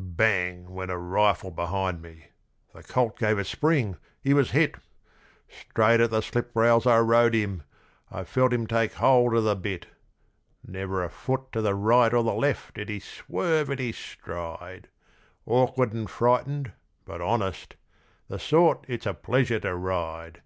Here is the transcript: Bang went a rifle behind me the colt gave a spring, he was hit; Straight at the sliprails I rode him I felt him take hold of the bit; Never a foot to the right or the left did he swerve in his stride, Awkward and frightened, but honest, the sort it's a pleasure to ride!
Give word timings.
Bang 0.00 0.70
went 0.72 0.92
a 0.92 0.96
rifle 0.96 1.50
behind 1.50 2.00
me 2.00 2.26
the 2.72 2.84
colt 2.84 3.18
gave 3.18 3.36
a 3.36 3.42
spring, 3.44 3.96
he 4.22 4.32
was 4.32 4.52
hit; 4.52 4.76
Straight 5.48 5.98
at 5.98 6.10
the 6.12 6.20
sliprails 6.22 6.86
I 6.86 6.98
rode 7.00 7.34
him 7.34 7.64
I 8.08 8.22
felt 8.22 8.52
him 8.52 8.68
take 8.68 8.92
hold 8.92 9.34
of 9.34 9.42
the 9.42 9.56
bit; 9.56 9.86
Never 10.64 11.02
a 11.02 11.10
foot 11.10 11.50
to 11.50 11.60
the 11.60 11.74
right 11.74 12.14
or 12.14 12.22
the 12.22 12.32
left 12.32 12.74
did 12.76 12.88
he 12.88 13.00
swerve 13.00 13.70
in 13.70 13.78
his 13.78 13.96
stride, 13.96 14.86
Awkward 15.46 15.92
and 15.92 16.08
frightened, 16.08 16.70
but 17.04 17.20
honest, 17.20 17.74
the 18.28 18.38
sort 18.38 18.84
it's 18.86 19.04
a 19.04 19.12
pleasure 19.14 19.58
to 19.58 19.74
ride! 19.74 20.42